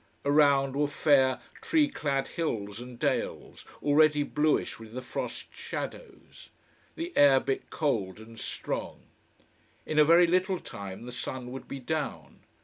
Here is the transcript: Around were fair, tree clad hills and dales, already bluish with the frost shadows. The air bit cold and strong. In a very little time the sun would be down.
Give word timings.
Around 0.25 0.75
were 0.75 0.87
fair, 0.87 1.39
tree 1.61 1.87
clad 1.87 2.29
hills 2.29 2.79
and 2.79 2.97
dales, 2.97 3.65
already 3.83 4.23
bluish 4.23 4.79
with 4.79 4.93
the 4.93 5.01
frost 5.03 5.53
shadows. 5.55 6.49
The 6.95 7.15
air 7.15 7.39
bit 7.39 7.69
cold 7.69 8.17
and 8.19 8.39
strong. 8.39 9.03
In 9.85 9.99
a 9.99 10.03
very 10.03 10.25
little 10.25 10.57
time 10.59 11.05
the 11.05 11.11
sun 11.11 11.51
would 11.51 11.67
be 11.67 11.79
down. 11.79 12.39